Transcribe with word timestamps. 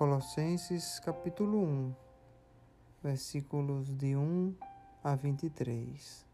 Colossenses 0.00 0.98
capítulo 0.98 1.58
1, 1.62 1.94
versículos 3.02 3.94
de 3.98 4.16
1 4.16 4.54
a 5.04 5.14
23. 5.14 6.26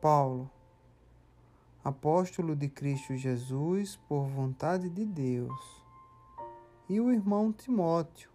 Paulo, 0.00 0.50
apóstolo 1.84 2.56
de 2.56 2.70
Cristo 2.70 3.14
Jesus 3.14 3.96
por 4.08 4.24
vontade 4.24 4.88
de 4.88 5.04
Deus, 5.04 5.84
e 6.88 6.98
o 6.98 7.12
irmão 7.12 7.52
Timóteo, 7.52 8.30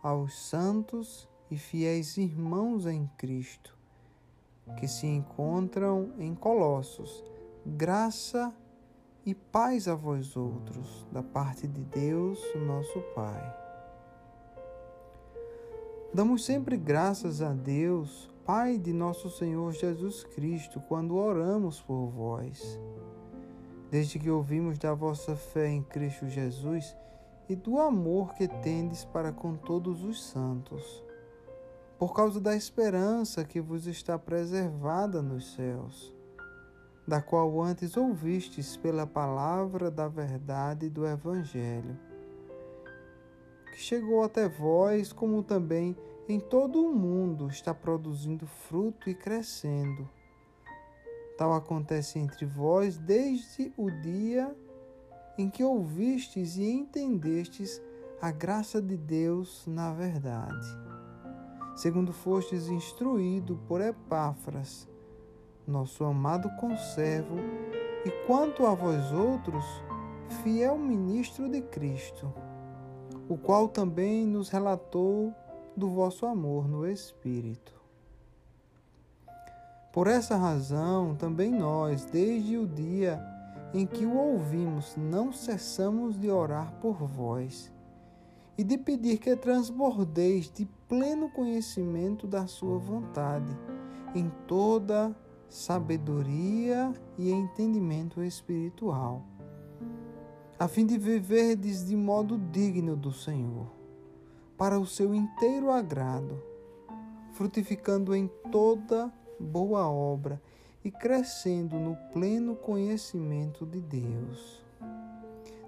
aos 0.00 0.38
santos 0.38 1.28
e 1.50 1.58
fiéis 1.58 2.16
irmãos 2.16 2.86
em 2.86 3.10
Cristo, 3.18 3.76
que 4.78 4.86
se 4.86 5.08
encontram 5.08 6.12
em 6.20 6.36
Colossos, 6.36 7.24
graça 7.66 8.54
e 8.60 8.63
paz 9.32 9.86
a 9.86 9.94
vós 9.94 10.36
outros, 10.36 11.06
da 11.12 11.22
parte 11.22 11.68
de 11.68 11.82
Deus, 11.82 12.38
nosso 12.66 13.00
Pai. 13.14 13.56
Damos 16.12 16.44
sempre 16.44 16.76
graças 16.76 17.40
a 17.40 17.52
Deus, 17.52 18.30
Pai 18.44 18.76
de 18.76 18.92
nosso 18.92 19.30
Senhor 19.30 19.72
Jesus 19.72 20.22
Cristo, 20.22 20.80
quando 20.86 21.16
oramos 21.16 21.80
por 21.80 22.08
vós. 22.08 22.78
Desde 23.90 24.18
que 24.18 24.30
ouvimos 24.30 24.78
da 24.78 24.92
vossa 24.92 25.34
fé 25.34 25.68
em 25.68 25.82
Cristo 25.82 26.28
Jesus 26.28 26.94
e 27.48 27.56
do 27.56 27.80
amor 27.80 28.34
que 28.34 28.46
tendes 28.46 29.04
para 29.04 29.32
com 29.32 29.56
todos 29.56 30.04
os 30.04 30.22
santos, 30.22 31.02
por 31.98 32.14
causa 32.14 32.40
da 32.40 32.54
esperança 32.54 33.44
que 33.44 33.60
vos 33.60 33.86
está 33.86 34.18
preservada 34.18 35.20
nos 35.20 35.54
céus, 35.54 36.13
da 37.06 37.20
qual 37.20 37.60
antes 37.60 37.96
ouvistes 37.96 38.76
pela 38.76 39.06
palavra 39.06 39.90
da 39.90 40.08
verdade 40.08 40.88
do 40.88 41.06
Evangelho, 41.06 41.98
que 43.72 43.78
chegou 43.78 44.22
até 44.22 44.48
vós, 44.48 45.12
como 45.12 45.42
também 45.42 45.96
em 46.28 46.40
todo 46.40 46.82
o 46.82 46.94
mundo 46.94 47.48
está 47.48 47.74
produzindo 47.74 48.46
fruto 48.46 49.10
e 49.10 49.14
crescendo. 49.14 50.08
Tal 51.36 51.52
acontece 51.52 52.18
entre 52.18 52.46
vós 52.46 52.96
desde 52.96 53.72
o 53.76 53.90
dia 53.90 54.56
em 55.36 55.50
que 55.50 55.64
ouvistes 55.64 56.56
e 56.56 56.64
entendestes 56.64 57.82
a 58.22 58.30
graça 58.30 58.80
de 58.80 58.96
Deus 58.96 59.66
na 59.66 59.92
verdade. 59.92 60.66
Segundo 61.76 62.12
fostes 62.12 62.68
instruído 62.68 63.60
por 63.66 63.80
Epáfras, 63.80 64.88
nosso 65.66 66.04
amado 66.04 66.48
conservo, 66.56 67.36
e 68.04 68.10
quanto 68.26 68.66
a 68.66 68.74
vós 68.74 69.12
outros, 69.12 69.64
fiel 70.42 70.76
ministro 70.78 71.48
de 71.48 71.62
Cristo, 71.62 72.32
o 73.28 73.36
qual 73.36 73.68
também 73.68 74.26
nos 74.26 74.48
relatou 74.48 75.32
do 75.76 75.88
vosso 75.88 76.26
amor 76.26 76.68
no 76.68 76.86
Espírito. 76.86 77.74
Por 79.92 80.06
essa 80.06 80.36
razão, 80.36 81.14
também 81.14 81.50
nós, 81.50 82.04
desde 82.04 82.58
o 82.58 82.66
dia 82.66 83.22
em 83.72 83.86
que 83.86 84.04
o 84.04 84.16
ouvimos, 84.16 84.96
não 84.96 85.32
cessamos 85.32 86.18
de 86.18 86.30
orar 86.30 86.72
por 86.80 86.96
vós 87.04 87.72
e 88.56 88.62
de 88.62 88.78
pedir 88.78 89.18
que 89.18 89.34
transbordeis 89.34 90.50
de 90.50 90.66
pleno 90.88 91.28
conhecimento 91.28 92.26
da 92.26 92.46
Sua 92.46 92.78
vontade, 92.78 93.56
em 94.14 94.30
toda 94.46 95.14
sabedoria 95.48 96.92
e 97.16 97.30
entendimento 97.30 98.22
espiritual, 98.22 99.22
a 100.58 100.68
fim 100.68 100.86
de 100.86 100.98
viverdes 100.98 101.86
de 101.86 101.96
modo 101.96 102.38
digno 102.38 102.96
do 102.96 103.12
Senhor 103.12 103.84
para 104.56 104.78
o 104.78 104.86
seu 104.86 105.14
inteiro 105.14 105.70
agrado, 105.70 106.40
frutificando 107.32 108.14
em 108.14 108.28
toda 108.50 109.12
boa 109.38 109.88
obra 109.88 110.40
e 110.84 110.90
crescendo 110.90 111.78
no 111.78 111.96
pleno 112.12 112.54
conhecimento 112.54 113.66
de 113.66 113.80
Deus, 113.80 114.62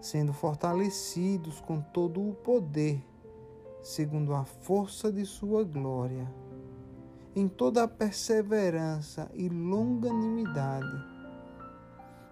sendo 0.01 0.33
fortalecidos 0.33 1.61
com 1.61 1.81
todo 1.81 2.27
o 2.27 2.35
poder, 2.35 3.03
segundo 3.83 4.35
a 4.35 4.45
força 4.45 5.11
de 5.11 5.25
sua 5.25 5.65
glória, 5.65 6.31
em 7.37 7.47
toda 7.47 7.85
a 7.85 7.89
perseverança 7.89 9.31
e 9.35 9.47
longanimidade, 9.47 11.05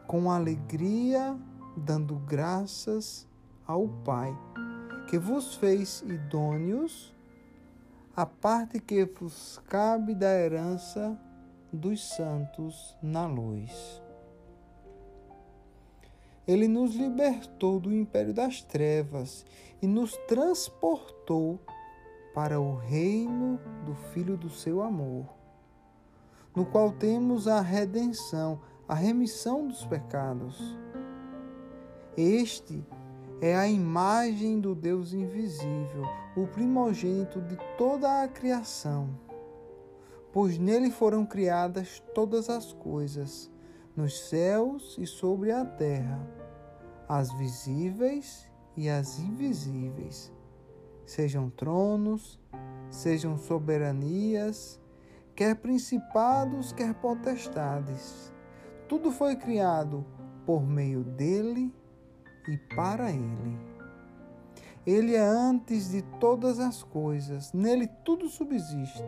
com 0.07 0.31
alegria, 0.31 1.39
dando 1.77 2.15
graças 2.17 3.29
ao 3.67 3.87
Pai 3.87 4.35
que 5.09 5.19
vos 5.19 5.57
fez 5.57 6.03
idôneos 6.07 7.15
a 8.17 8.25
parte 8.25 8.81
que 8.81 9.05
vos 9.05 9.61
cabe 9.69 10.15
da 10.15 10.33
herança 10.33 11.19
dos 11.71 12.03
santos 12.15 12.97
na 13.03 13.27
luz. 13.27 14.01
Ele 16.47 16.67
nos 16.69 16.95
libertou 16.95 17.79
do 17.79 17.93
império 17.93 18.33
das 18.33 18.63
trevas 18.63 19.45
e 19.83 19.87
nos 19.87 20.17
transportou 20.29 21.61
para 22.35 22.61
o 22.61 22.75
reino 22.75 23.61
do 23.87 23.95
Filho 23.95 24.37
do 24.37 24.51
seu 24.51 24.83
amor, 24.83 25.25
no 26.55 26.67
qual 26.67 26.91
temos 26.91 27.47
a 27.47 27.61
redenção, 27.61 28.61
a 28.89 28.95
remissão 28.95 29.69
dos 29.69 29.85
pecados. 29.87 30.77
Este 32.17 32.85
é 33.41 33.55
a 33.55 33.69
imagem 33.69 34.61
do 34.61 34.75
Deus 34.75 35.13
invisível, 35.13 36.05
o 36.37 36.47
primogênito 36.47 37.41
de 37.41 37.57
toda 37.79 38.23
a 38.23 38.29
criação. 38.29 39.09
Pois 40.33 40.59
nele 40.59 40.91
foram 40.91 41.25
criadas 41.25 42.03
todas 42.15 42.51
as 42.51 42.73
coisas, 42.73 43.51
nos 43.97 44.29
céus 44.29 44.97
e 44.99 45.07
sobre 45.07 45.53
a 45.53 45.65
terra, 45.65 46.21
as 47.09 47.33
visíveis 47.35 48.51
e 48.77 48.89
as 48.89 49.21
invisíveis, 49.21 50.33
sejam 51.07 51.51
tronos, 51.51 52.41
sejam 52.91 53.37
soberanias, 53.37 54.81
quer 55.35 55.57
principados, 55.57 56.73
quer 56.73 56.95
potestades. 56.95 58.33
Tudo 58.89 59.11
foi 59.11 59.37
criado 59.37 60.05
por 60.47 60.63
meio 60.63 61.03
dele 61.03 61.73
e 62.49 62.57
para 62.75 63.11
Ele. 63.11 63.75
Ele 64.87 65.15
é 65.15 65.21
antes 65.21 65.91
de 65.91 66.03
todas 66.21 66.61
as 66.61 66.83
coisas, 66.83 67.53
nele 67.55 67.89
tudo 68.05 68.29
subsiste. 68.29 69.03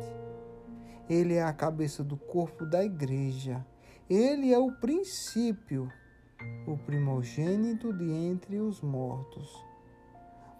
Ele 1.08 1.34
é 1.34 1.42
a 1.42 1.52
cabeça 1.52 2.02
do 2.02 2.16
corpo 2.16 2.64
da 2.64 2.82
igreja. 2.82 3.64
Ele 4.08 4.52
é 4.52 4.58
o 4.58 4.72
princípio, 4.72 5.92
o 6.66 6.78
primogênito 6.78 7.92
de 7.92 8.10
entre 8.10 8.58
os 8.58 8.80
mortos, 8.80 9.64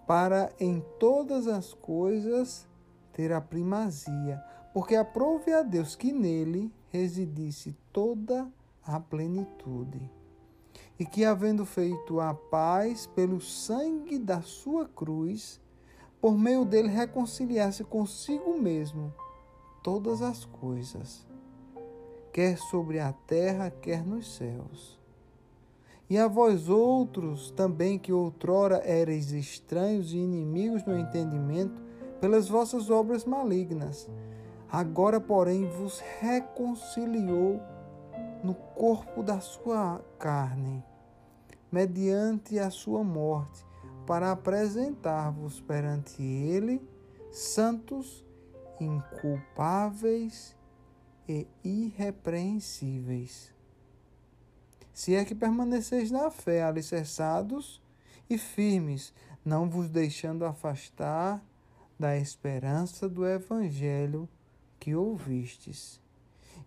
para 0.07 0.53
em 0.61 0.83
todas 0.99 1.47
as 1.47 1.75
coisas 1.75 2.67
ter 3.13 3.33
a 3.33 3.41
primazia, 3.41 4.43
porque 4.73 4.95
aprove 4.95 5.53
a 5.53 5.63
Deus 5.63 5.97
que 5.97 6.13
nele 6.13 6.73
residisse 6.91 7.77
toda 7.93 8.47
a 8.85 9.01
plenitude 9.01 10.11
e 10.99 11.05
que, 11.05 11.25
havendo 11.25 11.67
feito 11.67 12.21
a 12.21 12.35
paz 12.35 13.07
pelo 13.07 13.41
sangue 13.41 14.19
da 14.19 14.41
sua 14.43 14.87
cruz, 14.87 15.61
por 16.21 16.37
meio 16.37 16.65
dele 16.65 16.89
reconciliasse 16.89 17.85
consigo 17.85 18.59
mesmo 18.59 19.13
todas 19.83 20.23
as 20.23 20.45
coisas, 20.45 21.27
quer 22.33 22.59
sobre 22.59 22.99
a 22.99 23.13
terra, 23.13 23.71
quer 23.71 24.05
nos 24.05 24.37
céus. 24.37 24.99
E 26.09 26.17
a 26.19 26.29
vós 26.29 26.69
outros 26.69 27.51
também 27.51 27.99
que 27.99 28.13
outrora 28.13 28.81
erais 28.89 29.33
estranhos 29.33 30.13
e 30.13 30.19
inimigos 30.19 30.85
no 30.85 30.97
entendimento 30.97 31.83
pelas 32.21 32.49
vossas 32.49 32.91
obras 32.91 33.25
malignas, 33.25 34.09
agora, 34.71 35.21
porém, 35.21 35.67
vos 35.67 36.01
reconciliou 36.21 37.61
no 38.45 38.55
corpo 38.55 39.23
da 39.23 39.41
sua 39.41 40.01
carne, 40.19 40.85
mediante 41.73 42.59
a 42.59 42.71
sua 42.71 43.03
morte, 43.03 43.67
para 44.07 44.31
apresentar-vos 44.31 45.61
perante 45.61 46.23
Ele 46.23 46.81
santos, 47.33 48.25
inculpáveis 48.81 50.55
e 51.29 51.47
irrepreensíveis. 51.65 53.56
Se 54.97 55.15
é 55.15 55.27
que 55.27 55.35
permaneceis 55.35 56.11
na 56.11 56.31
fé, 56.31 56.63
alicerçados 56.63 57.83
e 58.31 58.39
firmes, 58.39 59.13
não 59.45 59.69
vos 59.69 59.91
deixando 59.91 60.47
afastar 60.47 61.45
da 62.01 62.17
esperança 62.17 63.07
do 63.07 63.27
Evangelho 63.27 64.27
que 64.81 64.95
ouvistes 64.95 66.01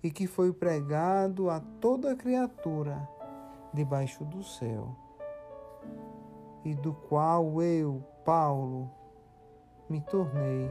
e 0.03 0.11
que 0.11 0.27
foi 0.27 0.53
pregado 0.53 1.49
a 1.49 1.59
toda 1.81 2.15
criatura 2.15 3.09
debaixo 3.73 4.23
do 4.23 4.43
céu. 4.43 4.95
e 6.63 6.75
do 6.75 6.93
qual 6.93 7.63
eu, 7.63 8.03
Paulo, 8.23 8.91
me 9.89 10.01
tornei 10.01 10.69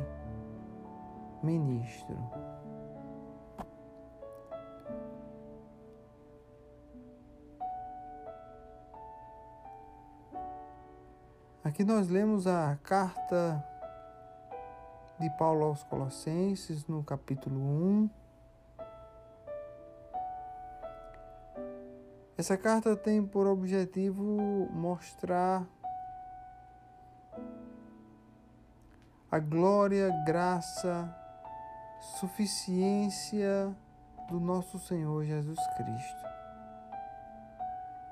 ministro. 1.42 2.16
Aqui 11.68 11.84
nós 11.84 12.08
lemos 12.08 12.46
a 12.46 12.78
carta 12.82 13.62
de 15.20 15.28
Paulo 15.36 15.66
aos 15.66 15.82
Colossenses, 15.82 16.86
no 16.86 17.04
capítulo 17.04 17.60
1. 17.60 18.10
Essa 22.38 22.56
carta 22.56 22.96
tem 22.96 23.22
por 23.22 23.46
objetivo 23.46 24.22
mostrar 24.72 25.66
a 29.30 29.38
glória, 29.38 30.08
graça, 30.24 31.14
suficiência 32.18 33.76
do 34.30 34.40
nosso 34.40 34.78
Senhor 34.78 35.22
Jesus 35.22 35.58
Cristo. 35.76 36.24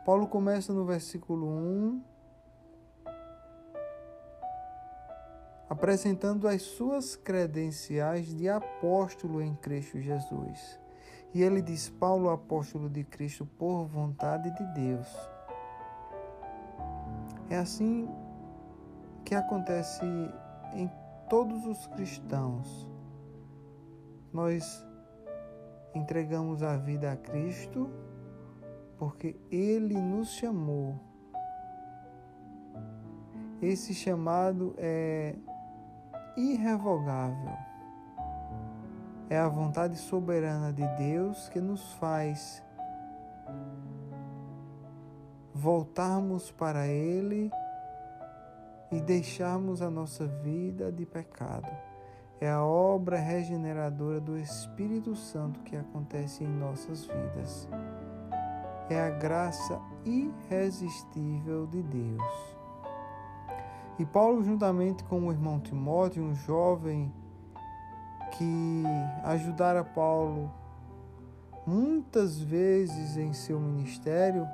Paulo 0.05 0.29
começa 0.29 0.75
no 0.75 0.85
versículo 0.85 1.47
1 1.47 2.16
apresentando 5.77 6.49
as 6.49 6.63
suas 6.63 7.17
credenciais 7.17 8.35
de 8.35 8.49
apóstolo 8.49 9.43
em 9.43 9.55
Cristo 9.55 10.01
Jesus. 10.01 10.81
E 11.35 11.43
ele 11.43 11.61
diz: 11.61 11.91
Paulo, 11.91 12.31
apóstolo 12.31 12.89
de 12.89 13.05
Cristo, 13.05 13.45
por 13.45 13.85
vontade 13.85 14.51
de 14.57 14.65
Deus. 14.73 15.07
É 17.51 17.59
assim 17.59 18.09
que 19.23 19.35
acontece 19.35 20.03
em 20.73 20.91
todos 21.29 21.67
os 21.67 21.87
cristãos. 21.89 22.89
Nós 24.33 24.83
entregamos 25.95 26.63
a 26.63 26.79
vida 26.79 27.13
a 27.13 27.17
Cristo 27.17 27.91
porque 28.97 29.37
Ele 29.51 30.01
nos 30.01 30.31
chamou. 30.31 30.99
Esse 33.61 33.93
chamado 33.93 34.75
é 34.79 35.35
irrevogável. 36.37 37.57
É 39.29 39.39
a 39.39 39.49
vontade 39.49 39.97
soberana 39.97 40.73
de 40.73 40.87
Deus 40.97 41.49
que 41.49 41.61
nos 41.61 41.93
faz 41.95 42.63
voltarmos 45.53 46.53
para 46.53 46.87
Ele 46.87 47.51
e 48.93 49.01
deixarmos 49.01 49.83
a 49.83 49.91
nossa 49.91 50.27
vida 50.27 50.93
de 50.93 51.05
pecado. 51.05 51.69
É 52.41 52.51
a 52.51 52.63
obra 52.63 53.19
regeneradora 53.19 54.21
do 54.21 54.39
Espírito 54.39 55.17
Santo 55.17 55.61
que 55.61 55.75
acontece 55.75 56.45
em 56.45 56.49
nossas 56.49 57.07
vidas. 57.07 57.69
É 58.91 59.01
a 59.01 59.11
graça 59.11 59.81
irresistível 60.05 61.67
de 61.67 61.83
Deus. 61.83 62.56
E 63.99 64.05
Paulo, 64.05 64.43
juntamente 64.43 65.03
com 65.05 65.27
o 65.27 65.33
irmão 65.33 65.59
Timóteo, 65.59 66.23
um 66.23 66.35
jovem 66.35 67.13
que 68.37 68.85
ajudara 69.25 69.83
Paulo 69.83 70.51
muitas 71.67 72.39
vezes 72.41 73.17
em 73.17 73.33
seu 73.33 73.59
ministério, 73.59 74.47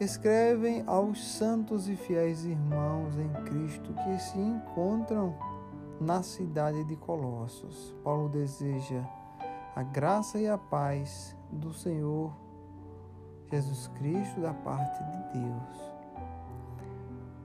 escrevem 0.00 0.82
aos 0.86 1.24
santos 1.36 1.88
e 1.88 1.96
fiéis 1.96 2.44
irmãos 2.44 3.16
em 3.18 3.28
Cristo 3.44 3.92
que 3.92 4.18
se 4.18 4.38
encontram 4.38 5.34
na 6.00 6.22
cidade 6.22 6.84
de 6.84 6.96
Colossos. 6.96 7.94
Paulo 8.02 8.28
deseja 8.28 9.02
a 9.74 9.82
graça 9.82 10.38
e 10.38 10.48
a 10.48 10.56
paz 10.56 11.36
do 11.50 11.72
Senhor 11.72 12.32
Jesus 13.50 13.88
Cristo 13.98 14.40
da 14.40 14.52
parte 14.52 15.02
de 15.04 15.40
Deus. 15.40 15.92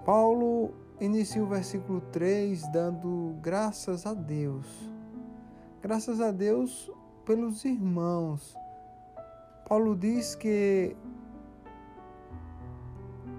Paulo 0.05 0.73
inicia 0.99 1.43
o 1.43 1.47
versículo 1.47 2.01
3 2.11 2.71
dando 2.71 3.35
graças 3.41 4.05
a 4.05 4.13
Deus. 4.13 4.65
Graças 5.81 6.21
a 6.21 6.31
Deus 6.31 6.91
pelos 7.25 7.65
irmãos. 7.65 8.55
Paulo 9.67 9.95
diz 9.95 10.35
que 10.35 10.95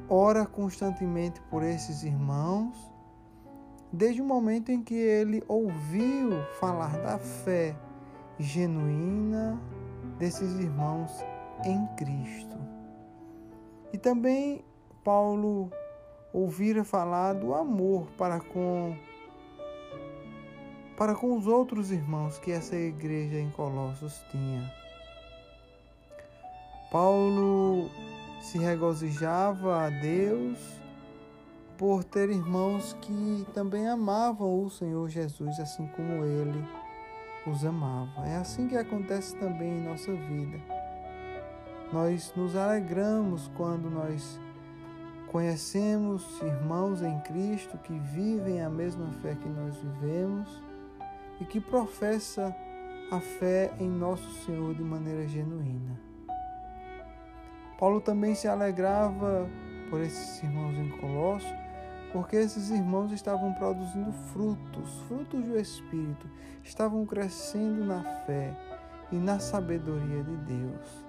ora 0.08 0.46
constantemente 0.46 1.40
por 1.50 1.62
esses 1.62 2.02
irmãos, 2.02 2.76
desde 3.92 4.20
o 4.20 4.24
momento 4.24 4.70
em 4.70 4.82
que 4.82 4.94
ele 4.94 5.42
ouviu 5.48 6.30
falar 6.58 6.98
da 6.98 7.18
fé 7.18 7.76
genuína 8.38 9.60
desses 10.18 10.58
irmãos 10.58 11.10
em 11.64 11.86
Cristo. 11.96 12.58
E 13.92 13.98
também 13.98 14.64
Paulo 15.04 15.70
ouvira 16.34 16.82
falar 16.82 17.32
do 17.34 17.54
amor 17.54 18.08
para 18.18 18.40
com 18.40 18.96
para 20.96 21.14
com 21.14 21.36
os 21.36 21.46
outros 21.46 21.92
irmãos 21.92 22.38
que 22.38 22.50
essa 22.50 22.74
igreja 22.76 23.38
em 23.38 23.50
Colossos 23.50 24.20
tinha. 24.30 24.72
Paulo 26.90 27.88
se 28.40 28.58
regozijava 28.58 29.86
a 29.86 29.90
Deus 29.90 30.58
por 31.78 32.02
ter 32.04 32.30
irmãos 32.30 32.96
que 33.00 33.46
também 33.54 33.88
amavam 33.88 34.64
o 34.64 34.70
Senhor 34.70 35.08
Jesus 35.08 35.58
assim 35.60 35.86
como 35.88 36.24
ele 36.24 36.64
os 37.46 37.64
amava. 37.64 38.26
É 38.26 38.36
assim 38.36 38.66
que 38.66 38.76
acontece 38.76 39.36
também 39.36 39.78
em 39.78 39.84
nossa 39.84 40.12
vida. 40.12 40.60
Nós 41.92 42.32
nos 42.36 42.56
alegramos 42.56 43.50
quando 43.56 43.90
nós 43.90 44.40
Conhecemos 45.34 46.40
irmãos 46.42 47.02
em 47.02 47.18
Cristo 47.22 47.76
que 47.78 47.92
vivem 47.92 48.62
a 48.62 48.70
mesma 48.70 49.10
fé 49.14 49.34
que 49.34 49.48
nós 49.48 49.74
vivemos 49.78 50.62
e 51.40 51.44
que 51.44 51.60
professa 51.60 52.54
a 53.10 53.18
fé 53.18 53.74
em 53.80 53.90
nosso 53.90 54.30
Senhor 54.44 54.72
de 54.76 54.82
maneira 54.84 55.26
genuína. 55.26 56.00
Paulo 57.80 58.00
também 58.00 58.36
se 58.36 58.46
alegrava 58.46 59.50
por 59.90 60.00
esses 60.02 60.40
irmãos 60.40 60.78
em 60.78 60.88
Colosso, 61.00 61.52
porque 62.12 62.36
esses 62.36 62.70
irmãos 62.70 63.10
estavam 63.10 63.52
produzindo 63.54 64.12
frutos, 64.32 65.00
frutos 65.08 65.46
do 65.46 65.58
Espírito, 65.58 66.30
estavam 66.62 67.04
crescendo 67.04 67.84
na 67.84 68.04
fé 68.24 68.54
e 69.10 69.16
na 69.16 69.40
sabedoria 69.40 70.22
de 70.22 70.36
Deus. 70.36 71.03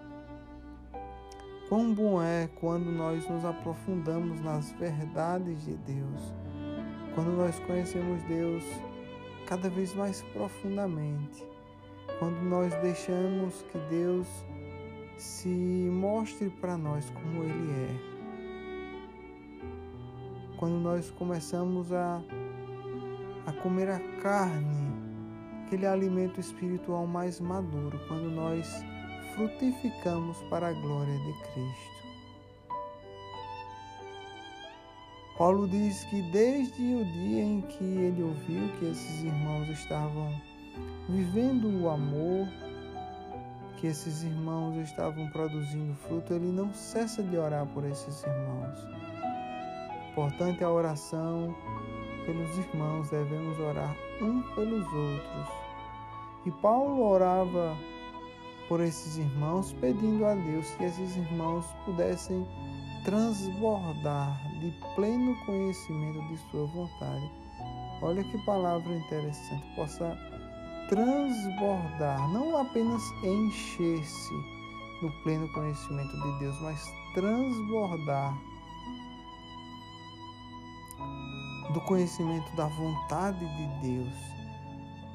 Quão 1.67 1.91
bom 1.95 2.21
é 2.21 2.47
quando 2.59 2.91
nós 2.91 3.27
nos 3.27 3.43
aprofundamos 3.43 4.39
nas 4.39 4.71
verdades 4.73 5.65
de 5.65 5.73
Deus, 5.77 6.33
quando 7.15 7.35
nós 7.35 7.57
conhecemos 7.61 8.21
Deus 8.23 8.63
cada 9.47 9.67
vez 9.67 9.95
mais 9.95 10.21
profundamente, 10.31 11.43
quando 12.19 12.39
nós 12.43 12.71
deixamos 12.83 13.63
que 13.63 13.79
Deus 13.89 14.27
se 15.17 15.49
mostre 15.49 16.51
para 16.51 16.77
nós 16.77 17.09
como 17.09 17.43
Ele 17.43 17.71
é, 17.71 18.15
quando 20.57 20.75
nós 20.75 21.09
começamos 21.09 21.91
a, 21.91 22.21
a 23.47 23.51
comer 23.53 23.89
a 23.89 23.99
carne, 24.21 24.93
aquele 25.65 25.87
alimento 25.87 26.39
espiritual 26.39 27.07
mais 27.07 27.39
maduro, 27.39 27.99
quando 28.07 28.29
nós 28.29 28.85
frutificamos 29.35 30.37
para 30.49 30.69
a 30.69 30.73
glória 30.73 31.17
de 31.19 31.33
Cristo. 31.33 31.95
Paulo 35.37 35.67
diz 35.67 36.05
que 36.05 36.21
desde 36.31 36.95
o 36.95 37.03
dia 37.03 37.43
em 37.43 37.61
que 37.61 37.83
ele 37.83 38.23
ouviu 38.23 38.69
que 38.79 38.85
esses 38.85 39.23
irmãos 39.23 39.67
estavam 39.67 40.33
vivendo 41.09 41.67
o 41.81 41.89
amor, 41.89 42.47
que 43.77 43.87
esses 43.87 44.23
irmãos 44.23 44.77
estavam 44.77 45.27
produzindo 45.31 45.93
fruto, 46.07 46.33
ele 46.33 46.51
não 46.51 46.73
cessa 46.73 47.21
de 47.21 47.37
orar 47.37 47.65
por 47.67 47.83
esses 47.83 48.23
irmãos. 48.23 48.79
Importante 50.11 50.63
a 50.63 50.71
oração 50.71 51.53
pelos 52.25 52.57
irmãos, 52.57 53.09
devemos 53.09 53.59
orar 53.59 53.93
um 54.21 54.41
pelos 54.55 54.85
outros. 54.85 55.49
E 56.45 56.51
Paulo 56.61 57.09
orava 57.09 57.75
por 58.67 58.81
esses 58.81 59.17
irmãos, 59.17 59.73
pedindo 59.73 60.25
a 60.25 60.35
Deus 60.35 60.69
que 60.71 60.83
esses 60.85 61.15
irmãos 61.15 61.65
pudessem 61.85 62.45
transbordar 63.03 64.41
de 64.59 64.71
pleno 64.95 65.35
conhecimento 65.45 66.27
de 66.27 66.37
Sua 66.49 66.65
vontade. 66.67 67.31
Olha 68.01 68.23
que 68.23 68.45
palavra 68.45 68.93
interessante, 68.95 69.75
possa 69.75 70.17
transbordar, 70.89 72.27
não 72.31 72.57
apenas 72.57 73.01
encher-se 73.23 74.33
do 75.01 75.11
pleno 75.23 75.47
conhecimento 75.53 76.11
de 76.11 76.39
Deus, 76.39 76.61
mas 76.61 76.91
transbordar 77.13 78.37
do 81.73 81.81
conhecimento 81.81 82.55
da 82.55 82.67
vontade 82.67 83.39
de 83.39 83.87
Deus. 83.87 84.13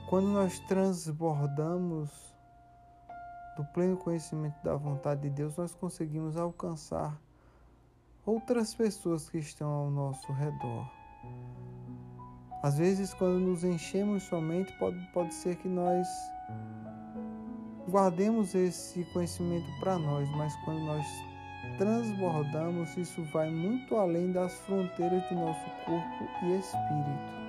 Quando 0.09 0.28
nós 0.28 0.59
transbordamos 0.61 2.30
do 3.61 3.67
pleno 3.67 3.97
conhecimento 3.99 4.57
da 4.64 4.75
vontade 4.75 5.21
de 5.23 5.31
Deus, 5.31 5.55
nós 5.57 5.75
conseguimos 5.75 6.37
alcançar 6.37 7.21
outras 8.25 8.75
pessoas 8.75 9.29
que 9.29 9.37
estão 9.38 9.69
ao 9.69 9.90
nosso 9.90 10.33
redor. 10.33 10.90
Às 12.62 12.79
vezes, 12.79 13.12
quando 13.12 13.38
nos 13.38 13.62
enchemos 13.62 14.23
somente, 14.25 14.73
pode, 14.79 14.99
pode 15.12 15.35
ser 15.35 15.57
que 15.57 15.69
nós 15.69 16.07
guardemos 17.88 18.55
esse 18.55 19.05
conhecimento 19.12 19.71
para 19.79 19.99
nós, 19.99 20.29
mas 20.31 20.55
quando 20.64 20.81
nós 20.81 21.07
transbordamos, 21.76 22.97
isso 22.97 23.23
vai 23.25 23.50
muito 23.50 23.95
além 23.97 24.33
das 24.33 24.55
fronteiras 24.61 25.23
do 25.29 25.35
nosso 25.35 25.64
corpo 25.85 26.25
e 26.43 26.59
espírito. 26.59 27.40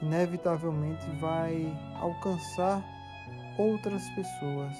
Inevitavelmente 0.00 1.10
vai 1.18 1.72
alcançar 2.00 2.82
outras 3.58 4.08
pessoas. 4.10 4.76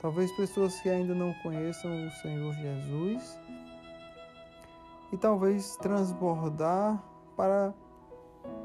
Talvez 0.00 0.32
pessoas 0.32 0.80
que 0.80 0.88
ainda 0.88 1.14
não 1.14 1.32
conheçam 1.42 2.06
o 2.06 2.10
Senhor 2.10 2.54
Jesus 2.54 3.38
e 5.12 5.16
talvez 5.16 5.76
transbordar 5.76 7.02
para 7.36 7.74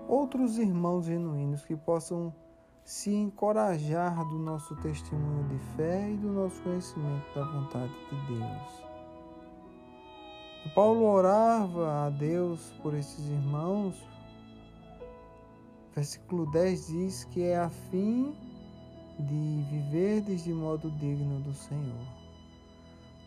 outros 0.08 0.58
irmãos 0.58 1.06
genuínos 1.06 1.66
que 1.66 1.76
possam 1.76 2.34
se 2.84 3.14
encorajar 3.14 4.24
do 4.30 4.38
nosso 4.38 4.76
testemunho 4.78 5.44
de 5.50 5.58
fé 5.76 6.10
e 6.10 6.18
do 6.18 6.32
nosso 6.32 6.62
conhecimento 6.62 7.34
da 7.34 7.44
vontade 7.44 7.94
de 8.12 8.36
Deus. 8.38 8.86
Paulo 10.74 11.06
orava 11.06 12.06
a 12.06 12.10
Deus 12.10 12.74
por 12.82 12.94
esses 12.94 13.26
irmãos. 13.28 13.96
Versículo 15.94 16.46
10 16.52 16.88
diz 16.88 17.24
que 17.26 17.44
é 17.44 17.58
a 17.58 17.70
fim 17.70 18.36
de 19.20 19.66
viverdes 19.70 20.44
de 20.44 20.54
modo 20.54 20.90
digno 20.92 21.40
do 21.42 21.54
Senhor. 21.54 22.08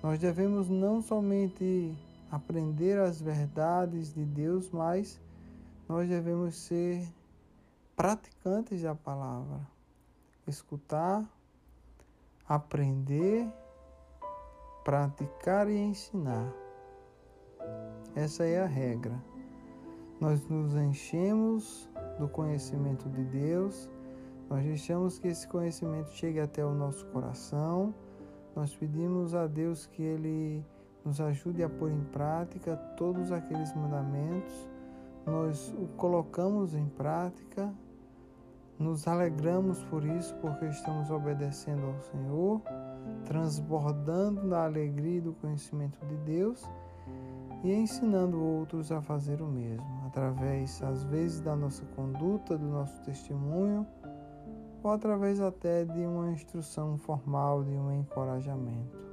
Nós 0.02 0.18
devemos 0.18 0.68
não 0.68 1.02
somente 1.02 1.96
aprender 2.30 2.98
as 2.98 3.20
verdades 3.20 4.12
de 4.12 4.24
Deus, 4.24 4.70
mas 4.70 5.20
nós 5.88 6.08
devemos 6.08 6.54
ser 6.54 7.06
praticantes 7.96 8.82
da 8.82 8.94
palavra. 8.94 9.60
Escutar, 10.46 11.24
aprender, 12.48 13.46
praticar 14.84 15.68
e 15.68 15.76
ensinar. 15.76 16.52
Essa 18.14 18.44
é 18.44 18.60
a 18.60 18.66
regra. 18.66 19.20
Nós 20.20 20.48
nos 20.48 20.74
enchemos 20.74 21.88
do 22.18 22.28
conhecimento 22.28 23.08
de 23.08 23.22
Deus, 23.24 23.88
nós 24.48 24.64
deixamos 24.64 25.18
que 25.18 25.28
esse 25.28 25.46
conhecimento 25.46 26.10
chegue 26.10 26.40
até 26.40 26.64
o 26.64 26.74
nosso 26.74 27.04
coração, 27.06 27.94
nós 28.54 28.74
pedimos 28.74 29.34
a 29.34 29.46
Deus 29.46 29.86
que 29.86 30.02
Ele 30.02 30.64
nos 31.04 31.20
ajude 31.20 31.62
a 31.62 31.68
pôr 31.68 31.90
em 31.90 32.04
prática 32.04 32.76
todos 32.96 33.30
aqueles 33.30 33.74
mandamentos, 33.74 34.68
nós 35.26 35.74
o 35.78 35.86
colocamos 35.96 36.74
em 36.74 36.86
prática 36.86 37.72
nos 38.78 39.08
alegramos 39.08 39.82
por 39.84 40.04
isso, 40.04 40.34
porque 40.36 40.66
estamos 40.66 41.10
obedecendo 41.10 41.86
ao 41.86 42.00
Senhor, 42.00 42.62
transbordando 43.24 44.48
da 44.48 44.64
alegria 44.64 45.20
do 45.20 45.32
conhecimento 45.32 45.98
de 46.06 46.16
Deus 46.18 46.64
e 47.64 47.72
ensinando 47.72 48.40
outros 48.40 48.92
a 48.92 49.02
fazer 49.02 49.42
o 49.42 49.48
mesmo, 49.48 49.84
através, 50.06 50.80
às 50.82 51.02
vezes, 51.04 51.40
da 51.40 51.56
nossa 51.56 51.84
conduta, 51.96 52.56
do 52.56 52.66
nosso 52.66 53.00
testemunho, 53.02 53.84
ou 54.82 54.90
através 54.90 55.40
até 55.40 55.84
de 55.84 56.00
uma 56.00 56.30
instrução 56.30 56.96
formal, 56.98 57.64
de 57.64 57.72
um 57.72 57.92
encorajamento. 57.92 59.08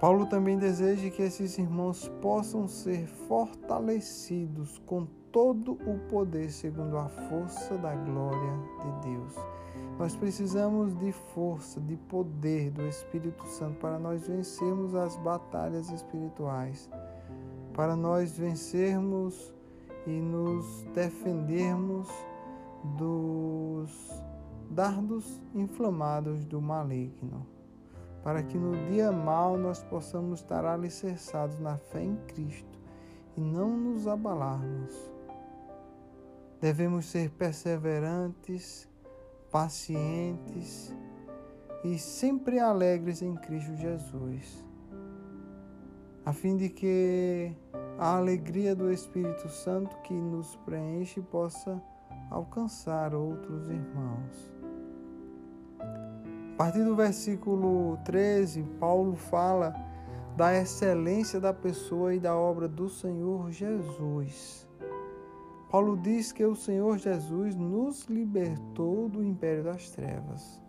Paulo 0.00 0.24
também 0.24 0.56
deseja 0.56 1.10
que 1.10 1.20
esses 1.20 1.58
irmãos 1.58 2.08
possam 2.22 2.66
ser 2.66 3.06
fortalecidos 3.06 4.78
com 4.86 5.06
todo 5.30 5.72
o 5.72 5.98
poder 6.08 6.50
segundo 6.50 6.96
a 6.96 7.06
força 7.08 7.76
da 7.76 7.94
glória 7.94 8.52
de 8.80 9.10
Deus. 9.10 9.34
Nós 9.98 10.16
precisamos 10.16 10.98
de 10.98 11.12
força, 11.12 11.78
de 11.82 11.96
poder 11.96 12.70
do 12.70 12.86
Espírito 12.86 13.46
Santo 13.46 13.78
para 13.78 13.98
nós 13.98 14.26
vencermos 14.26 14.94
as 14.94 15.14
batalhas 15.18 15.90
espirituais, 15.90 16.88
para 17.74 17.94
nós 17.94 18.38
vencermos 18.38 19.54
e 20.06 20.20
nos 20.20 20.82
defendermos 20.94 22.08
dos 22.96 23.90
dardos 24.70 25.40
inflamados 25.54 26.44
do 26.44 26.60
maligno 26.60 27.46
para 28.22 28.42
que 28.42 28.58
no 28.58 28.76
dia 28.90 29.10
mal 29.10 29.56
nós 29.56 29.82
possamos 29.82 30.40
estar 30.40 30.64
alicerçados 30.64 31.58
na 31.58 31.76
fé 31.78 32.02
em 32.02 32.16
Cristo 32.28 32.78
e 33.36 33.40
não 33.40 33.76
nos 33.76 34.06
abalarmos. 34.06 34.94
Devemos 36.60 37.06
ser 37.06 37.30
perseverantes, 37.30 38.88
pacientes 39.50 40.94
e 41.82 41.98
sempre 41.98 42.58
alegres 42.58 43.22
em 43.22 43.34
Cristo 43.36 43.74
Jesus, 43.74 44.64
a 46.26 46.32
fim 46.34 46.58
de 46.58 46.68
que 46.68 47.54
a 48.00 48.16
alegria 48.16 48.74
do 48.74 48.90
Espírito 48.90 49.48
Santo 49.48 49.96
que 49.98 50.12
nos 50.12 50.56
preenche 50.64 51.20
possa 51.20 51.80
alcançar 52.30 53.14
outros 53.14 53.68
irmãos 53.68 54.60
partir 56.60 56.84
do 56.84 56.94
versículo 56.94 57.96
13, 58.04 58.62
Paulo 58.78 59.16
fala 59.16 59.74
da 60.36 60.54
excelência 60.54 61.40
da 61.40 61.54
pessoa 61.54 62.14
e 62.14 62.20
da 62.20 62.36
obra 62.36 62.68
do 62.68 62.86
Senhor 62.86 63.50
Jesus. 63.50 64.68
Paulo 65.70 65.96
diz 65.96 66.32
que 66.32 66.44
o 66.44 66.54
Senhor 66.54 66.98
Jesus 66.98 67.56
nos 67.56 68.04
libertou 68.08 69.08
do 69.08 69.24
império 69.24 69.64
das 69.64 69.88
trevas. 69.88 70.60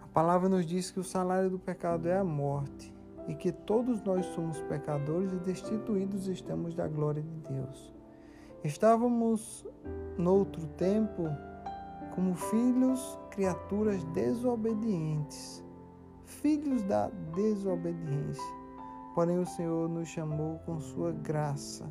A 0.00 0.06
palavra 0.06 0.48
nos 0.48 0.64
diz 0.64 0.90
que 0.90 0.98
o 0.98 1.04
salário 1.04 1.50
do 1.50 1.58
pecado 1.58 2.08
é 2.08 2.16
a 2.16 2.24
morte 2.24 2.91
e 3.28 3.34
que 3.34 3.52
todos 3.52 4.02
nós 4.02 4.26
somos 4.26 4.60
pecadores 4.62 5.32
e 5.32 5.36
destituídos 5.36 6.26
estamos 6.26 6.74
da 6.74 6.88
glória 6.88 7.22
de 7.22 7.52
Deus. 7.52 7.92
Estávamos 8.64 9.66
noutro 10.16 10.66
tempo 10.76 11.24
como 12.14 12.34
filhos, 12.34 13.18
criaturas 13.30 14.04
desobedientes, 14.06 15.64
filhos 16.24 16.82
da 16.82 17.08
desobediência. 17.34 18.62
Porém, 19.14 19.38
o 19.38 19.46
Senhor 19.46 19.88
nos 19.88 20.08
chamou 20.08 20.58
com 20.60 20.80
sua 20.80 21.12
graça 21.12 21.90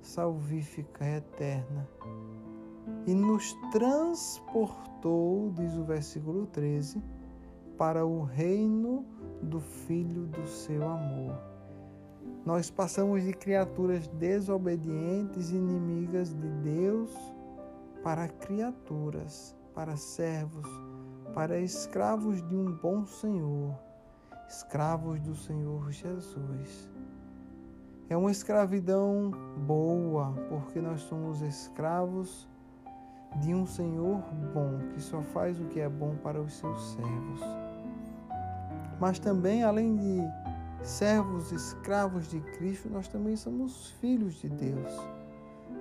salvífica 0.00 1.04
eterna 1.04 1.88
e 3.06 3.14
nos 3.14 3.54
transportou, 3.72 5.50
diz 5.54 5.74
o 5.74 5.84
versículo 5.84 6.46
13, 6.46 7.02
para 7.76 8.04
o 8.04 8.22
reino 8.22 9.04
do 9.42 9.60
Filho 9.60 10.26
do 10.26 10.46
seu 10.46 10.86
amor. 10.88 11.38
Nós 12.44 12.70
passamos 12.70 13.22
de 13.22 13.32
criaturas 13.32 14.06
desobedientes, 14.08 15.50
inimigas 15.50 16.34
de 16.34 16.48
Deus, 16.62 17.10
para 18.02 18.28
criaturas, 18.28 19.56
para 19.74 19.96
servos, 19.96 20.68
para 21.34 21.58
escravos 21.58 22.46
de 22.46 22.54
um 22.54 22.70
bom 22.72 23.06
Senhor, 23.06 23.74
escravos 24.46 25.18
do 25.20 25.34
Senhor 25.34 25.90
Jesus. 25.90 26.90
É 28.10 28.16
uma 28.16 28.30
escravidão 28.30 29.30
boa, 29.66 30.34
porque 30.50 30.82
nós 30.82 31.00
somos 31.00 31.40
escravos 31.40 32.46
de 33.40 33.54
um 33.54 33.66
Senhor 33.66 34.22
bom, 34.52 34.78
que 34.92 35.00
só 35.00 35.22
faz 35.22 35.58
o 35.58 35.64
que 35.64 35.80
é 35.80 35.88
bom 35.88 36.14
para 36.22 36.40
os 36.40 36.52
seus 36.52 36.92
servos. 36.92 37.63
Mas 39.00 39.18
também, 39.18 39.62
além 39.62 39.96
de 39.96 40.20
servos 40.82 41.52
escravos 41.52 42.28
de 42.28 42.40
Cristo, 42.40 42.88
nós 42.88 43.08
também 43.08 43.36
somos 43.36 43.90
filhos 44.00 44.34
de 44.34 44.48
Deus 44.48 44.92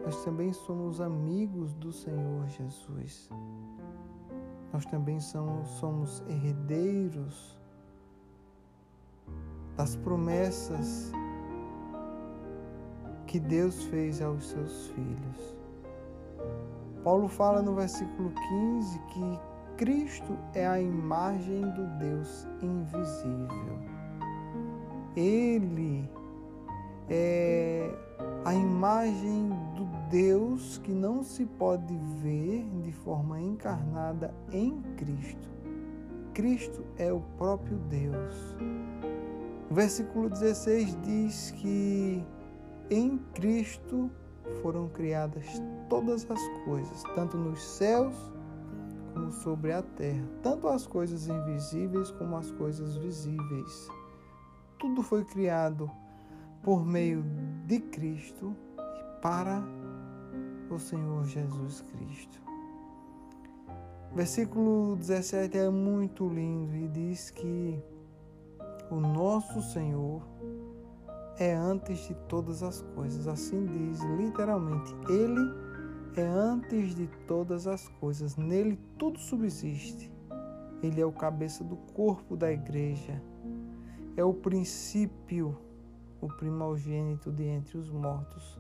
nós 0.03 0.21
também 0.25 0.51
somos 0.51 0.99
amigos 0.99 1.73
do 1.75 1.91
Senhor 1.91 2.45
Jesus. 2.49 3.29
Nós 4.71 4.85
também 4.85 5.19
somos, 5.19 6.21
herdeiros 6.27 7.57
das 9.77 9.95
promessas 9.95 11.11
que 13.27 13.39
Deus 13.39 13.83
fez 13.85 14.21
aos 14.21 14.49
seus 14.49 14.87
filhos. 14.89 15.55
Paulo 17.03 17.29
fala 17.29 17.61
no 17.61 17.73
versículo 17.75 18.31
15 18.31 18.99
que 18.99 19.39
Cristo 19.77 20.37
é 20.53 20.67
a 20.67 20.79
imagem 20.79 21.61
do 21.71 21.87
Deus 21.97 22.47
invisível. 22.61 23.79
Ele 25.15 26.07
é 27.09 27.89
a 28.45 28.53
imagem 28.53 29.49
do 29.75 29.85
Deus 30.09 30.77
que 30.77 30.91
não 30.91 31.23
se 31.23 31.45
pode 31.45 31.95
ver 32.21 32.65
de 32.83 32.91
forma 32.91 33.41
encarnada 33.41 34.33
em 34.51 34.79
Cristo. 34.95 35.49
Cristo 36.35 36.83
é 36.97 37.11
o 37.11 37.21
próprio 37.37 37.77
Deus. 37.89 38.55
O 39.71 39.73
versículo 39.73 40.29
16 40.29 40.97
diz 41.01 41.51
que 41.51 42.23
em 42.91 43.17
Cristo 43.33 44.11
foram 44.61 44.87
criadas 44.89 45.45
todas 45.89 46.29
as 46.29 46.47
coisas, 46.63 47.01
tanto 47.15 47.37
nos 47.37 47.61
céus 47.63 48.32
como 49.13 49.31
sobre 49.31 49.71
a 49.71 49.81
terra, 49.81 50.27
tanto 50.41 50.67
as 50.67 50.87
coisas 50.87 51.27
invisíveis 51.27 52.11
como 52.11 52.35
as 52.35 52.51
coisas 52.51 52.97
visíveis. 52.97 53.87
Tudo 54.79 55.01
foi 55.01 55.23
criado 55.23 55.89
por 56.61 56.85
meio 56.85 57.23
de 57.65 57.79
Cristo 57.79 58.55
e 58.77 59.21
para 59.21 59.63
o 60.69 60.79
Senhor 60.79 61.23
Jesus 61.25 61.81
Cristo. 61.81 62.41
Versículo 64.13 64.95
17 64.95 65.57
é 65.57 65.69
muito 65.69 66.27
lindo 66.27 66.75
e 66.75 66.87
diz 66.87 67.31
que 67.31 67.81
o 68.91 68.95
nosso 68.95 69.61
Senhor 69.61 70.21
é 71.37 71.53
antes 71.53 72.07
de 72.07 72.13
todas 72.27 72.61
as 72.61 72.81
coisas. 72.95 73.27
Assim 73.27 73.65
diz 73.65 74.01
literalmente, 74.17 74.93
Ele 75.09 75.62
é 76.21 76.25
antes 76.25 76.95
de 76.95 77.07
todas 77.27 77.67
as 77.67 77.87
coisas. 77.87 78.35
Nele 78.35 78.79
tudo 78.97 79.19
subsiste. 79.19 80.11
Ele 80.81 80.99
é 80.99 81.05
o 81.05 81.11
cabeça 81.11 81.63
do 81.63 81.75
corpo 81.75 82.35
da 82.35 82.51
igreja. 82.51 83.21
É 84.15 84.23
o 84.23 84.33
princípio, 84.33 85.57
o 86.21 86.27
primogênito 86.27 87.31
de 87.31 87.43
entre 87.43 87.77
os 87.77 87.89
mortos, 87.89 88.59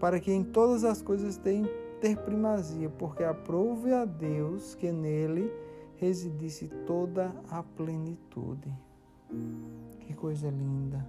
para 0.00 0.18
que 0.18 0.32
em 0.32 0.42
todas 0.42 0.84
as 0.84 1.00
coisas 1.00 1.36
tenha 1.36 1.68
ter 2.00 2.16
primazia, 2.16 2.88
porque 2.88 3.24
aprove 3.24 3.92
a 3.92 4.04
Deus 4.04 4.74
que 4.74 4.90
nele 4.90 5.50
residisse 5.96 6.68
toda 6.86 7.34
a 7.50 7.62
plenitude. 7.62 8.72
Que 10.00 10.14
coisa 10.14 10.48
linda. 10.48 11.06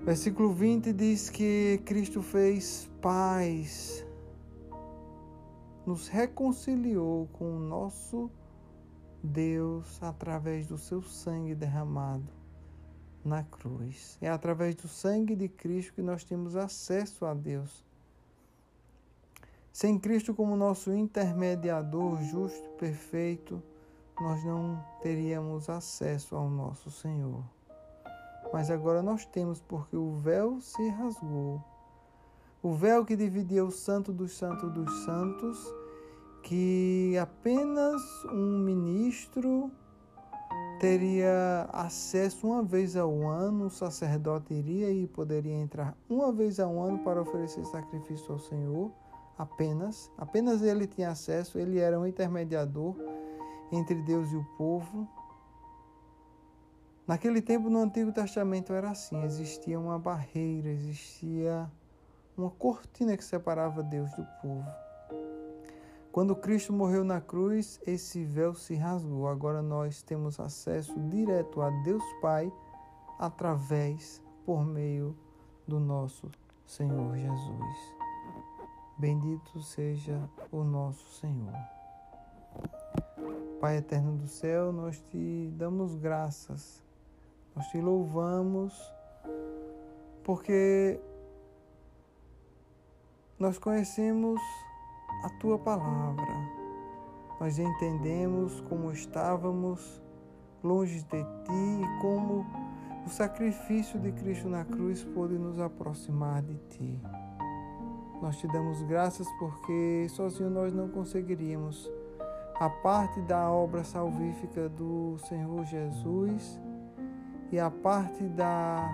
Versículo 0.00 0.52
20 0.52 0.92
diz 0.92 1.30
que 1.30 1.80
Cristo 1.84 2.20
fez 2.22 2.90
paz, 3.02 4.06
nos 5.84 6.08
reconciliou 6.08 7.28
com 7.34 7.56
o 7.56 7.60
nosso 7.60 8.30
Deus 9.22 10.02
através 10.02 10.66
do 10.66 10.78
seu 10.78 11.02
sangue 11.02 11.54
derramado 11.54 12.32
na 13.22 13.42
cruz. 13.42 14.16
É 14.22 14.30
através 14.30 14.74
do 14.74 14.88
sangue 14.88 15.36
de 15.36 15.48
Cristo 15.48 15.92
que 15.92 16.02
nós 16.02 16.24
temos 16.24 16.56
acesso 16.56 17.26
a 17.26 17.34
Deus. 17.34 17.84
Sem 19.72 19.98
Cristo 19.98 20.34
como 20.34 20.56
nosso 20.56 20.94
intermediador 20.94 22.22
justo, 22.22 22.68
perfeito, 22.78 23.62
nós 24.18 24.42
não 24.44 24.82
teríamos 25.02 25.68
acesso 25.68 26.36
ao 26.36 26.48
nosso 26.48 26.90
Senhor 26.90 27.42
mas 28.52 28.70
agora 28.70 29.02
nós 29.02 29.24
temos, 29.24 29.60
porque 29.60 29.96
o 29.96 30.12
véu 30.16 30.60
se 30.60 30.86
rasgou. 30.90 31.64
O 32.62 32.74
véu 32.74 33.04
que 33.04 33.16
dividia 33.16 33.64
o 33.64 33.72
santo 33.72 34.12
dos 34.12 34.36
santos 34.36 34.72
dos 34.72 35.04
santos, 35.04 35.58
que 36.44 37.18
apenas 37.20 38.00
um 38.26 38.58
ministro 38.58 39.68
teria 40.78 41.68
acesso 41.72 42.46
uma 42.46 42.62
vez 42.62 42.96
ao 42.96 43.26
ano, 43.26 43.66
o 43.66 43.70
sacerdote 43.70 44.54
iria 44.54 44.92
e 44.92 45.08
poderia 45.08 45.54
entrar 45.54 45.96
uma 46.08 46.30
vez 46.30 46.60
ao 46.60 46.80
ano 46.80 47.00
para 47.00 47.20
oferecer 47.20 47.64
sacrifício 47.64 48.32
ao 48.32 48.38
Senhor, 48.38 48.92
apenas, 49.36 50.08
apenas 50.16 50.62
ele 50.62 50.86
tinha 50.86 51.10
acesso, 51.10 51.58
ele 51.58 51.80
era 51.80 51.98
um 51.98 52.06
intermediador 52.06 52.94
entre 53.72 53.96
Deus 54.02 54.30
e 54.30 54.36
o 54.36 54.44
povo, 54.56 55.08
Naquele 57.04 57.42
tempo, 57.42 57.68
no 57.68 57.80
Antigo 57.80 58.12
Testamento, 58.12 58.72
era 58.72 58.90
assim: 58.90 59.20
existia 59.24 59.78
uma 59.78 59.98
barreira, 59.98 60.70
existia 60.70 61.68
uma 62.36 62.50
cortina 62.50 63.16
que 63.16 63.24
separava 63.24 63.82
Deus 63.82 64.10
do 64.12 64.26
povo. 64.40 64.68
Quando 66.10 66.36
Cristo 66.36 66.72
morreu 66.72 67.04
na 67.04 67.20
cruz, 67.20 67.80
esse 67.86 68.24
véu 68.24 68.54
se 68.54 68.74
rasgou. 68.74 69.28
Agora 69.28 69.62
nós 69.62 70.02
temos 70.02 70.38
acesso 70.38 70.98
direto 71.08 71.62
a 71.62 71.70
Deus 71.82 72.02
Pai 72.20 72.52
através, 73.18 74.22
por 74.44 74.64
meio 74.64 75.16
do 75.66 75.80
nosso 75.80 76.30
Senhor 76.66 77.16
Jesus. 77.16 77.94
Bendito 78.98 79.60
seja 79.62 80.28
o 80.50 80.62
nosso 80.62 81.06
Senhor. 81.18 81.54
Pai 83.60 83.76
eterno 83.76 84.16
do 84.16 84.26
céu, 84.26 84.72
nós 84.72 85.00
te 85.00 85.50
damos 85.56 85.94
graças 85.94 86.82
nós 87.54 87.66
te 87.68 87.80
louvamos 87.80 88.72
porque 90.24 90.98
nós 93.42 93.58
conhecemos 93.58 94.40
a 95.24 95.28
tua 95.40 95.58
palavra. 95.58 96.32
Nós 97.40 97.58
entendemos 97.58 98.60
como 98.60 98.92
estávamos 98.92 100.00
longe 100.62 101.02
de 101.02 101.24
ti 101.24 101.50
e 101.50 102.00
como 102.00 102.46
o 103.04 103.10
sacrifício 103.10 103.98
de 103.98 104.12
Cristo 104.12 104.48
na 104.48 104.64
cruz 104.64 105.02
pôde 105.02 105.36
nos 105.36 105.58
aproximar 105.58 106.40
de 106.40 106.54
ti. 106.68 107.00
Nós 108.22 108.38
te 108.38 108.46
damos 108.46 108.80
graças 108.82 109.26
porque 109.40 110.06
sozinho 110.10 110.48
nós 110.48 110.72
não 110.72 110.88
conseguiríamos. 110.88 111.90
A 112.60 112.70
parte 112.70 113.20
da 113.22 113.50
obra 113.50 113.82
salvífica 113.82 114.68
do 114.68 115.18
Senhor 115.18 115.64
Jesus 115.64 116.60
e 117.50 117.58
a 117.58 117.72
parte 117.72 118.22
da 118.22 118.88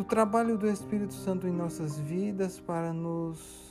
do 0.00 0.04
trabalho 0.04 0.56
do 0.56 0.66
Espírito 0.66 1.12
Santo 1.12 1.46
em 1.46 1.52
nossas 1.52 1.98
vidas 1.98 2.58
para 2.58 2.90
nos 2.90 3.70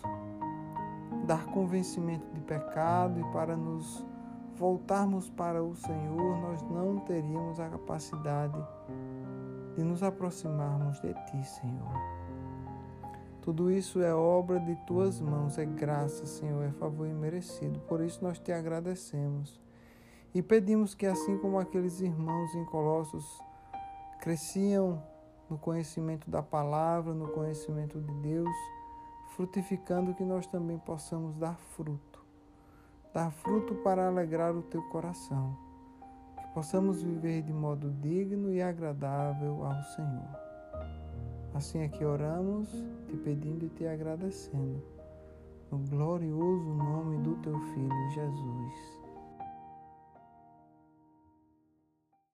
dar 1.26 1.44
convencimento 1.48 2.28
de 2.32 2.40
pecado 2.42 3.20
e 3.20 3.24
para 3.34 3.58
nos 3.58 4.06
voltarmos 4.56 5.28
para 5.28 5.64
o 5.64 5.74
Senhor, 5.76 6.38
nós 6.38 6.62
não 6.70 7.00
teríamos 7.00 7.60
a 7.60 7.68
capacidade 7.70 8.64
de 9.76 9.84
nos 9.84 10.04
aproximarmos 10.04 11.00
de 11.00 11.16
Ti, 11.16 11.44
Senhor. 11.44 11.98
Tudo 13.42 13.72
isso 13.72 14.00
é 14.00 14.14
obra 14.14 14.60
de 14.60 14.76
Tuas 14.86 15.20
mãos, 15.20 15.58
é 15.58 15.66
graça, 15.66 16.28
Senhor, 16.28 16.64
é 16.64 16.72
favor 16.74 17.08
imerecido. 17.08 17.80
Por 17.88 18.02
isso 18.02 18.24
nós 18.24 18.38
te 18.38 18.52
agradecemos. 18.52 19.60
E 20.32 20.44
pedimos 20.44 20.94
que, 20.94 21.08
assim 21.08 21.40
como 21.40 21.58
aqueles 21.58 22.02
irmãos 22.02 22.54
em 22.54 22.66
Colossos 22.66 23.26
cresciam 24.22 25.02
no 25.50 25.58
conhecimento 25.58 26.30
da 26.30 26.42
palavra, 26.42 27.14
no 27.14 27.28
conhecimento 27.30 28.00
de 28.00 28.14
Deus, 28.22 28.56
frutificando, 29.36 30.14
que 30.14 30.24
nós 30.24 30.46
também 30.46 30.78
possamos 30.78 31.36
dar 31.36 31.56
fruto. 31.56 32.24
Dar 33.14 33.32
fruto 33.32 33.74
para 33.76 34.08
alegrar 34.08 34.56
o 34.56 34.62
teu 34.62 34.84
coração. 34.90 35.58
Que 36.38 36.48
possamos 36.54 37.02
viver 37.02 37.42
de 37.42 37.52
modo 37.52 37.90
digno 38.02 38.54
e 38.54 38.62
agradável 38.62 39.66
ao 39.66 39.84
Senhor. 39.84 40.50
Assim 41.54 41.80
é 41.80 41.88
que 41.88 42.06
oramos, 42.06 42.70
te 43.08 43.18
pedindo 43.18 43.66
e 43.66 43.70
te 43.70 43.88
agradecendo. 43.88 44.84
No 45.72 45.80
glorioso 45.80 46.74
nome 46.74 47.18
do 47.18 47.36
teu 47.38 47.60
Filho 47.60 48.10
Jesus. 48.12 48.99